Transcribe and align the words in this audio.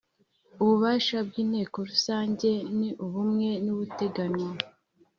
Ububasha 0.61 1.17
bw 1.27 1.33
Inteko 1.43 1.77
Rusange 1.89 2.49
ni 2.77 2.89
bumwe 3.11 3.49
n 3.65 3.67
ubuteganywa 3.73 4.49